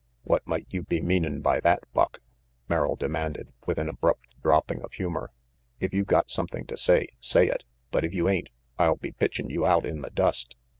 "What 0.23 0.47
might 0.47 0.65
you 0.71 0.81
be 0.81 0.99
meanin' 0.99 1.41
by 1.41 1.59
that, 1.59 1.83
Buck?" 1.93 2.21
Merrill 2.67 2.95
demanded, 2.95 3.53
with 3.67 3.77
an 3.77 3.87
abrupt 3.87 4.29
dropping 4.41 4.81
of 4.81 4.93
humor. 4.93 5.29
"If 5.79 5.93
you 5.93 6.05
got 6.05 6.31
something 6.31 6.65
to 6.65 6.75
say, 6.75 7.09
say 7.19 7.45
it, 7.49 7.65
but 7.91 8.03
if 8.03 8.11
you 8.11 8.27
ain't, 8.27 8.49
I'll 8.79 8.95
be 8.95 9.11
pitchin' 9.11 9.51
you 9.51 9.63
out 9.63 9.85
in 9.85 10.01
the 10.01 10.09
dust." 10.09 10.55